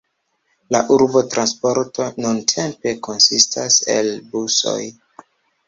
La 0.75 0.79
urba 0.95 1.21
transporto 1.33 2.07
nuntempe 2.25 2.95
konsistas 3.11 3.79
el 3.99 4.13
busoj. 4.35 4.79